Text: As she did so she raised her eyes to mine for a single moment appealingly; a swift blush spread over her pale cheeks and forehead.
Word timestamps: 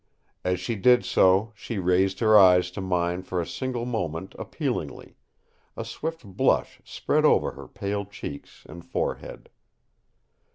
As 0.43 0.59
she 0.59 0.73
did 0.75 1.05
so 1.05 1.51
she 1.55 1.77
raised 1.77 2.21
her 2.21 2.35
eyes 2.35 2.71
to 2.71 2.81
mine 2.81 3.21
for 3.21 3.39
a 3.39 3.45
single 3.45 3.85
moment 3.85 4.33
appealingly; 4.39 5.15
a 5.77 5.85
swift 5.85 6.23
blush 6.25 6.81
spread 6.83 7.23
over 7.23 7.51
her 7.51 7.67
pale 7.67 8.05
cheeks 8.05 8.65
and 8.67 8.83
forehead. 8.83 9.47